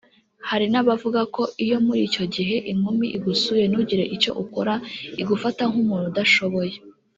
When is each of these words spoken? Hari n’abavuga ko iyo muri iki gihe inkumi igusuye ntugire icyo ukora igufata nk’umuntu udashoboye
Hari 0.49 0.65
n’abavuga 0.71 1.19
ko 1.35 1.41
iyo 1.63 1.77
muri 1.85 2.01
iki 2.09 2.25
gihe 2.35 2.55
inkumi 2.71 3.05
igusuye 3.17 3.63
ntugire 3.67 4.03
icyo 4.15 4.31
ukora 4.43 4.73
igufata 5.21 5.63
nk’umuntu 5.71 6.05
udashoboye 6.11 6.75